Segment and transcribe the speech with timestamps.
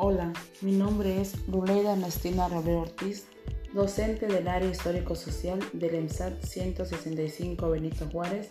[0.00, 3.26] Hola, mi nombre es Ruleida Ernestina Robert Ortiz,
[3.74, 8.50] docente del área histórico-social del EMSAT 165 Benito Juárez,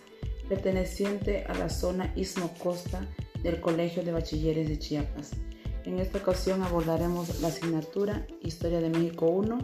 [0.50, 3.08] perteneciente a la zona Istmo Costa
[3.44, 5.32] del Colegio de Bachilleres de Chiapas.
[5.86, 9.58] En esta ocasión abordaremos la asignatura Historia de México 1,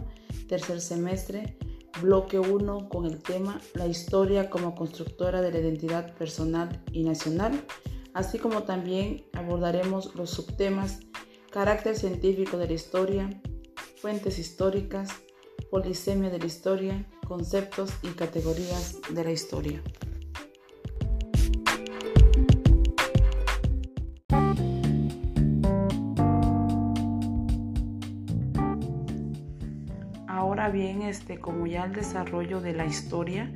[0.48, 1.58] tercer semestre,
[2.00, 7.62] bloque 1 con el tema La historia como constructora de la identidad personal y nacional,
[8.14, 11.00] así como también abordaremos los subtemas
[11.54, 13.30] carácter científico de la historia,
[14.02, 15.08] fuentes históricas,
[15.70, 19.80] polisemia de la historia, conceptos y categorías de la historia.
[30.26, 33.52] Ahora bien, este, como ya el desarrollo de la historia,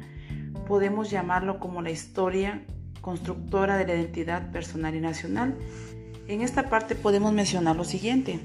[0.69, 2.65] podemos llamarlo como la historia
[3.01, 5.59] constructora de la identidad personal y nacional,
[6.29, 8.39] en esta parte podemos mencionar lo siguiente.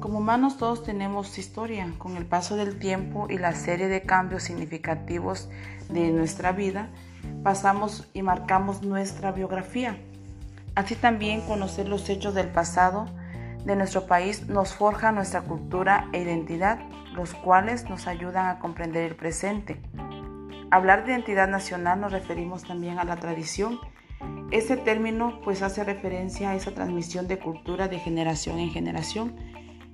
[0.00, 1.92] Como humanos todos tenemos historia.
[1.98, 5.50] Con el paso del tiempo y la serie de cambios significativos
[5.90, 6.88] de nuestra vida,
[7.42, 9.98] pasamos y marcamos nuestra biografía.
[10.74, 13.06] Así también conocer los hechos del pasado
[13.64, 16.78] de nuestro país nos forja nuestra cultura e identidad,
[17.14, 19.80] los cuales nos ayudan a comprender el presente.
[20.70, 23.78] Hablar de identidad nacional nos referimos también a la tradición
[24.50, 29.36] este término pues hace referencia a esa transmisión de cultura de generación en generación.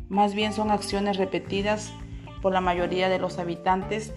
[0.09, 1.93] Más bien son acciones repetidas
[2.41, 4.15] por la mayoría de los habitantes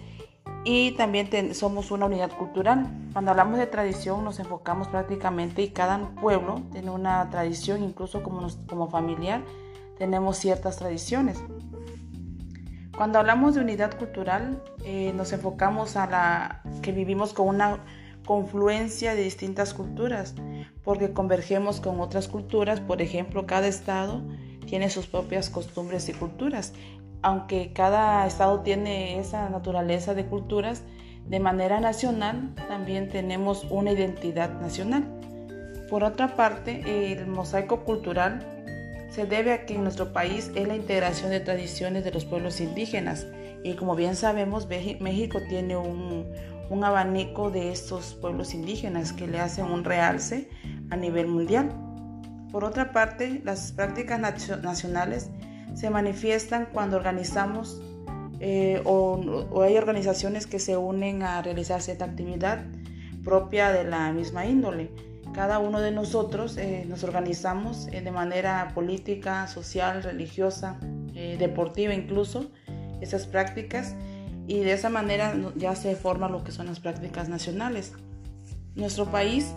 [0.64, 2.86] y también somos una unidad cultural.
[3.12, 8.46] Cuando hablamos de tradición nos enfocamos prácticamente y cada pueblo tiene una tradición, incluso como,
[8.68, 9.42] como familiar
[9.98, 11.42] tenemos ciertas tradiciones.
[12.96, 17.78] Cuando hablamos de unidad cultural eh, nos enfocamos a la que vivimos con una
[18.28, 20.34] confluencia de distintas culturas,
[20.84, 24.20] porque convergemos con otras culturas, por ejemplo, cada estado
[24.66, 26.74] tiene sus propias costumbres y culturas,
[27.22, 30.82] aunque cada estado tiene esa naturaleza de culturas,
[31.26, 35.08] de manera nacional también tenemos una identidad nacional.
[35.88, 38.46] Por otra parte, el mosaico cultural
[39.08, 42.60] se debe a que en nuestro país es la integración de tradiciones de los pueblos
[42.60, 43.26] indígenas
[43.64, 46.26] y como bien sabemos, México tiene un,
[46.70, 50.48] un abanico de estos pueblos indígenas que le hacen un realce
[50.90, 51.72] a nivel mundial.
[52.52, 55.30] Por otra parte, las prácticas nacionales
[55.74, 57.80] se manifiestan cuando organizamos
[58.40, 62.64] eh, o, hay organizaciones que se unen a realizar cierta actividad
[63.24, 64.90] propia de la misma índole.
[65.34, 70.78] Cada uno de nosotros eh, nos organizamos eh, de manera política, social, religiosa,
[71.38, 72.48] deportiva incluso,
[73.00, 73.96] esas prácticas
[74.48, 77.92] y de esa manera ya se forman lo que son las prácticas nacionales.
[78.74, 79.52] Nuestro país,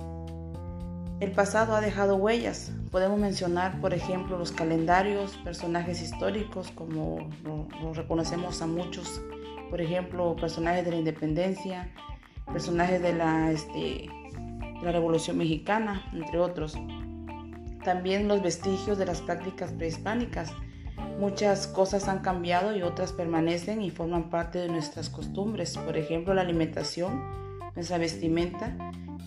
[1.22, 2.74] el pasado ha dejado huellas.
[2.92, 9.22] Podemos mencionar, por ejemplo, los calendarios, personajes históricos, como lo, reconocemos a muchos,
[9.70, 11.90] por ejemplo, personajes de la independencia,
[12.52, 14.10] personajes este, de
[14.84, 16.78] la Revolución Mexicana, entre otros.
[17.86, 20.52] También los vestigios de las prácticas prehispánicas
[21.20, 25.78] Muchas cosas han cambiado y otras permanecen y forman parte de nuestras costumbres.
[25.78, 27.22] Por ejemplo, la alimentación,
[27.76, 28.76] nuestra vestimenta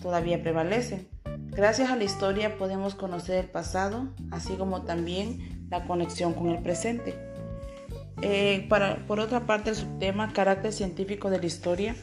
[0.01, 1.07] todavía prevalece.
[1.55, 6.61] Gracias a la historia podemos conocer el pasado, así como también la conexión con el
[6.61, 7.15] presente.
[8.21, 8.67] Eh,
[9.07, 11.95] por otra parte, el subtema carácter científico de la historia.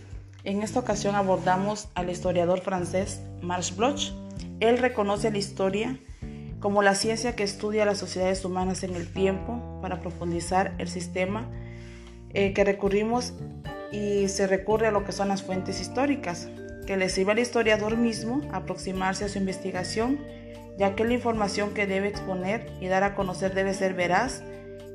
[0.44, 4.12] En esta ocasión abordamos al historiador francés Marx Bloch.
[4.60, 5.98] Él reconoce la historia
[6.62, 11.50] como la ciencia que estudia las sociedades humanas en el tiempo para profundizar el sistema
[12.32, 13.34] eh, que recurrimos
[13.90, 16.48] y se recurre a lo que son las fuentes históricas,
[16.86, 20.20] que le sirve al historiador mismo aproximarse a su investigación,
[20.78, 24.44] ya que la información que debe exponer y dar a conocer debe ser veraz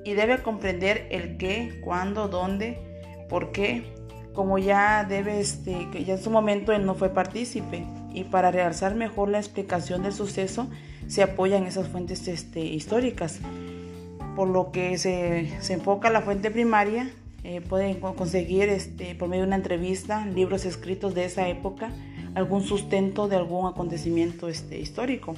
[0.05, 2.79] y debe comprender el qué, cuándo, dónde,
[3.27, 3.93] por qué,
[4.33, 7.85] como ya debe, este, que ya en su momento él no fue partícipe,
[8.17, 10.67] y para realzar mejor la explicación del suceso,
[11.07, 13.39] se apoyan esas fuentes este, históricas.
[14.35, 17.09] Por lo que se, se enfoca la fuente primaria,
[17.43, 21.91] eh, pueden conseguir este, por medio de una entrevista, libros escritos de esa época,
[22.35, 25.35] algún sustento de algún acontecimiento este, histórico.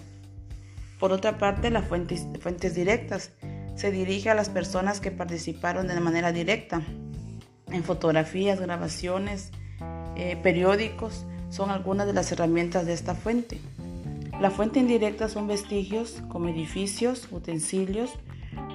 [1.00, 3.32] Por otra parte, las fuentes, fuentes directas
[3.76, 6.82] se dirige a las personas que participaron de manera directa
[7.68, 9.52] en fotografías, grabaciones,
[10.16, 13.60] eh, periódicos, son algunas de las herramientas de esta fuente.
[14.40, 18.12] La fuente indirecta son vestigios como edificios, utensilios,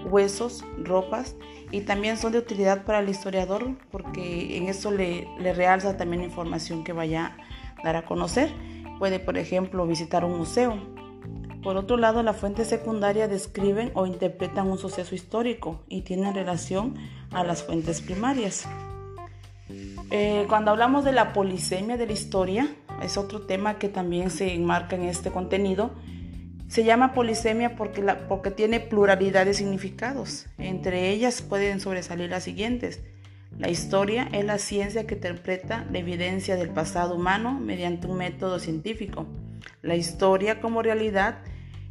[0.05, 1.37] huesos, ropas
[1.71, 6.85] y también son de utilidad para el historiador porque en eso le, realza también información
[6.85, 7.37] que vaya
[7.79, 8.53] a dar a conocer.
[8.99, 10.79] Puede, por ejemplo, visitar un museo.
[11.63, 16.95] Por otro lado, las fuentes secundarias describen o interpretan un suceso histórico y tienen relación
[17.31, 18.69] a las fuentes primarias.
[20.11, 22.69] Eh, cuando hablamos de la polisemia de la historia,
[23.03, 25.93] es otro tema que también se enmarca en este contenido.
[26.69, 30.47] Se llama polisemia porque, porque tiene pluralidad de significados.
[30.59, 33.01] Entre ellas pueden sobresalir las siguientes.
[33.59, 38.59] La historia es la ciencia que interpreta la evidencia del pasado humano mediante un método
[38.59, 39.27] científico.
[39.83, 41.39] La historia como realidad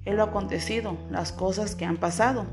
[0.03, 2.45] es lo acontecido, las cosas que han pasado.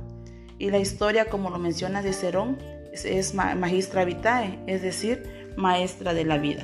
[0.58, 2.58] Y la historia, como lo menciona Cicerón,
[2.92, 6.62] es magistra vitae, es decir, maestra de la vida.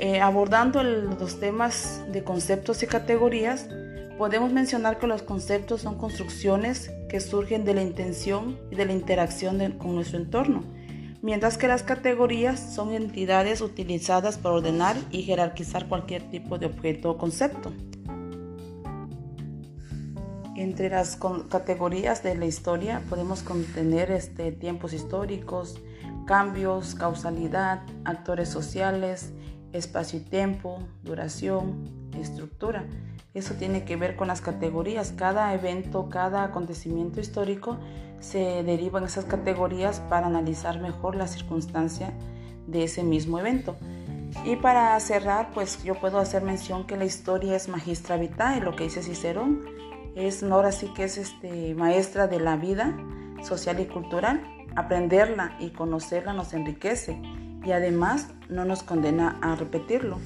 [0.00, 3.68] Eh, abordando los temas de conceptos y categorías,
[4.16, 8.92] podemos mencionar que los conceptos son construcciones que surgen de la intención y de la
[8.92, 10.62] interacción con nuestro entorno,
[11.20, 17.10] mientras que las categorías son entidades utilizadas para ordenar y jerarquizar cualquier tipo de objeto
[17.10, 17.72] o concepto.
[20.56, 21.16] Entre las
[21.48, 25.80] categorías de la historia podemos contener este, tiempos históricos,
[26.28, 29.32] cambios, causalidad, actores sociales,
[29.72, 32.84] espacio y tiempo, duración, estructura.
[33.32, 35.14] Eso tiene que ver con las categorías.
[35.16, 37.78] Cada evento, cada acontecimiento histórico
[38.20, 42.12] se deriva en esas categorías para analizar mejor la circunstancia
[42.66, 43.76] de ese mismo evento.
[44.44, 48.76] Y para cerrar, pues yo puedo hacer mención que la historia es magistra vitae, lo
[48.76, 49.64] que dice Cicerón,
[50.14, 52.94] es ahora sí que es este, maestra de la vida
[53.42, 54.57] social y cultural.
[54.78, 57.20] Aprenderla y conocerla nos enriquece
[57.64, 60.20] y además no nos condena a repetirlo.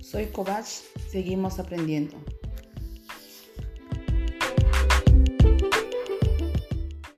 [0.00, 2.16] Soy Kovacs, seguimos aprendiendo.